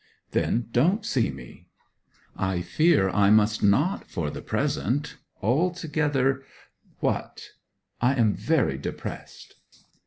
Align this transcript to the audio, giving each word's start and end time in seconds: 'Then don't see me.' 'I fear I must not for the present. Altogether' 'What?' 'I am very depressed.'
'Then 0.31 0.67
don't 0.71 1.05
see 1.05 1.29
me.' 1.29 1.67
'I 2.35 2.61
fear 2.61 3.09
I 3.11 3.29
must 3.29 3.61
not 3.61 4.09
for 4.09 4.31
the 4.31 4.41
present. 4.41 5.17
Altogether' 5.43 6.41
'What?' 7.01 7.49
'I 8.01 8.15
am 8.15 8.33
very 8.33 8.79
depressed.' 8.79 9.53